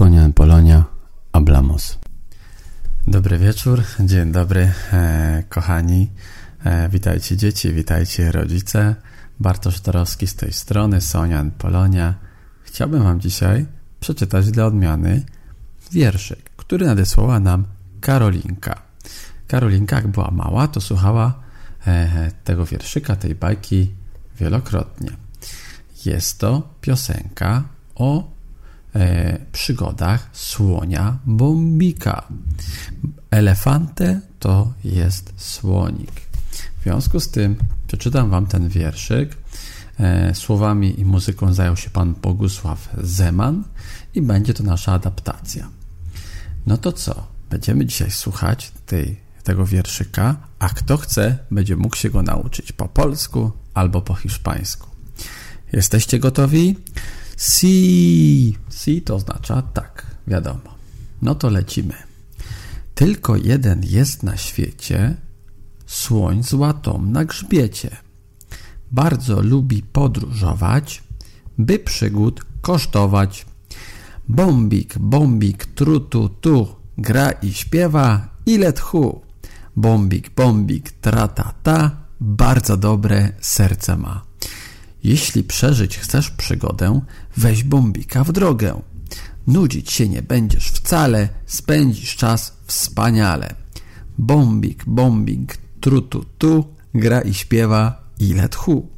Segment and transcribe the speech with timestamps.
[0.00, 0.84] Sonia Polonia,
[1.32, 1.98] Ablamos.
[3.06, 6.10] Dobry wieczór, dzień dobry, e, kochani.
[6.64, 8.94] E, witajcie dzieci, witajcie rodzice.
[9.40, 12.14] Bartosz Torowski z tej strony, Sonia Polonia.
[12.62, 13.66] Chciałbym Wam dzisiaj
[14.00, 15.22] przeczytać dla odmiany
[15.92, 17.64] wierszyk, który nadesłała nam
[18.00, 18.82] Karolinka.
[19.46, 21.34] Karolinka, jak była mała, to słuchała
[21.86, 23.90] e, tego wierszyka, tej bajki
[24.38, 25.10] wielokrotnie.
[26.04, 27.62] Jest to piosenka
[27.94, 28.39] o
[29.52, 32.28] przygodach słonia Bombika.
[33.30, 36.12] Elefante to jest słonik.
[36.80, 39.36] W związku z tym przeczytam Wam ten wierszyk.
[40.00, 43.64] E, słowami i muzyką zajął się Pan Bogusław Zeman
[44.14, 45.68] i będzie to nasza adaptacja.
[46.66, 47.26] No to co?
[47.50, 52.88] Będziemy dzisiaj słuchać tej, tego wierszyka, a kto chce, będzie mógł się go nauczyć po
[52.88, 54.88] polsku albo po hiszpańsku.
[55.72, 56.76] Jesteście gotowi?
[57.40, 58.54] Si.
[58.68, 60.76] Si to oznacza tak, wiadomo.
[61.22, 61.94] No to lecimy.
[62.94, 65.16] Tylko jeden jest na świecie,
[65.86, 67.96] słoń z łatą na grzbiecie.
[68.90, 71.02] Bardzo lubi podróżować,
[71.58, 73.46] by przygód kosztować.
[74.28, 79.20] Bombik, bombik, trutu, tu, gra i śpiewa, ile tchu.
[79.76, 84.29] Bombik, bombik, trata, ta, bardzo dobre serce ma.
[85.04, 87.00] Jeśli przeżyć chcesz przygodę,
[87.36, 88.80] weź bombika w drogę.
[89.46, 93.54] Nudzić się nie będziesz wcale, spędzisz czas wspaniale.
[94.18, 98.88] Bombik, bombik, trutu tu, gra i śpiewa ile tchu.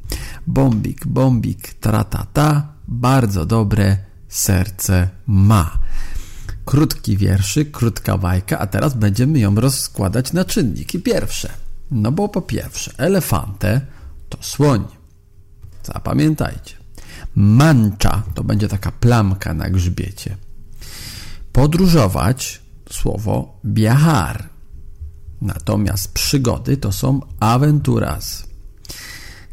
[0.47, 5.79] Bombik, bombik, trata ta, bardzo dobre serce ma.
[6.65, 11.49] Krótki wierszyk, krótka bajka, a teraz będziemy ją rozkładać na czynniki pierwsze.
[11.91, 13.81] No bo po pierwsze, elefante
[14.29, 15.02] to słoń.
[15.83, 16.75] Zapamiętajcie.
[17.35, 20.37] Mancza to będzie taka plamka na grzbiecie.
[21.51, 24.49] Podróżować słowo biahar.
[25.41, 28.43] Natomiast przygody to są aventuras.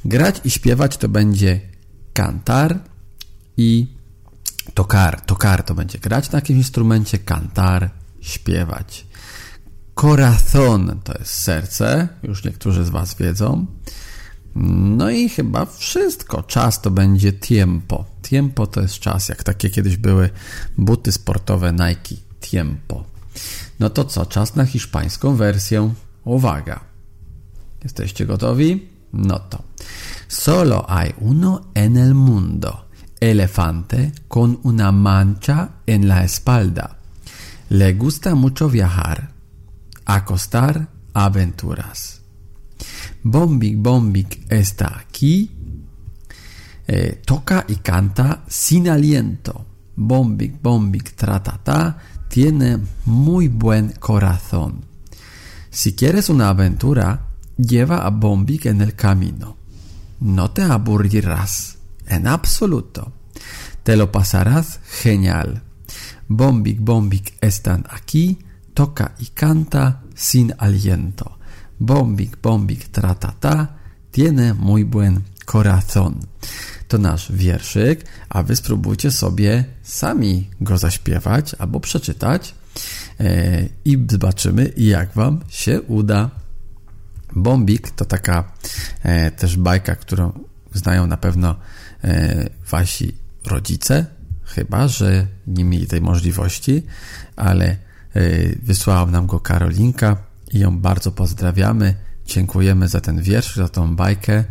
[0.05, 1.61] Grać i śpiewać to będzie
[2.13, 2.79] kantar
[3.57, 3.87] i
[4.75, 5.21] tokar.
[5.21, 7.91] Tokar to będzie grać na jakimś instrumencie, kantar,
[8.21, 9.07] śpiewać.
[9.95, 13.67] Corazon to jest serce, już niektórzy z Was wiedzą.
[14.55, 16.43] No i chyba wszystko.
[16.43, 18.05] Czas to będzie tiempo.
[18.23, 20.31] Tiempo to jest czas, jak takie kiedyś były
[20.79, 23.05] buty sportowe Nike Tiempo.
[23.81, 24.27] No to co?
[24.27, 25.95] Czas na hiszpańską wersję.
[26.25, 26.81] Uwaga.
[27.85, 28.89] Jesteście gotowi?
[29.13, 29.63] No to.
[30.29, 32.85] Solo hay uno en el mundo.
[33.21, 36.97] Elefante con una mancha en la espalda.
[37.71, 39.33] Le gusta mucho viajar.
[40.05, 42.20] Acostar aventuras.
[43.23, 45.51] Bombik Bombik está aquí,
[46.87, 49.67] eh, toca y canta sin aliento.
[49.97, 51.99] Bombik Bombik tratata
[52.29, 54.85] tiene muy buen corazón.
[55.69, 57.27] Si quieres una aventura,
[57.57, 59.57] lleva a Bombik en el camino.
[60.21, 61.77] No te aburrirás,
[62.07, 63.13] en absoluto.
[63.83, 65.63] Te lo pasarás genial.
[66.29, 68.39] Bombik Bombik están aquí,
[68.73, 71.40] toca y canta sin aliento.
[71.81, 73.69] Bombik, bombik, tratata,
[74.13, 76.15] tiene muy buen corazón.
[76.89, 82.55] To nasz wierszyk, a wy spróbujcie sobie sami go zaśpiewać albo przeczytać
[83.21, 86.31] e, i zobaczymy, jak wam się uda.
[87.37, 88.53] Bombik to taka
[89.03, 90.33] e, też bajka, którą
[90.75, 91.57] znają na pewno
[92.05, 93.17] e, wasi
[93.47, 94.07] rodzice,
[94.45, 96.83] chyba że nie mieli tej możliwości,
[97.37, 97.77] ale
[98.63, 101.95] wysłała nam go Karolinka i ją bardzo pozdrawiamy.
[102.27, 104.45] Dziękujemy za ten wiersz, za tą bajkę.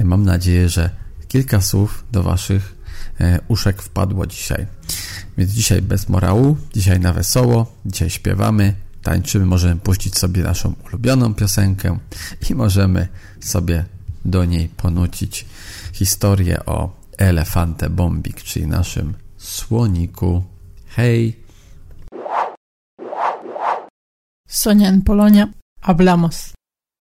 [0.00, 0.90] Mam nadzieję, że
[1.28, 2.74] kilka słów do Waszych
[3.20, 4.66] e, uszek wpadło dzisiaj.
[5.38, 11.34] Więc dzisiaj bez morału, dzisiaj na wesoło, dzisiaj śpiewamy, tańczymy, możemy puścić sobie naszą ulubioną
[11.34, 11.98] piosenkę
[12.50, 13.08] i możemy
[13.40, 13.84] sobie
[14.24, 15.46] do niej ponucić
[15.92, 20.44] historię o elefante bombik, czyli naszym słoniku.
[20.86, 21.49] Hej!
[24.52, 26.54] Sonia en Polonia, hablamos.